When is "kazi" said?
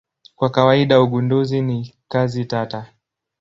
2.07-2.45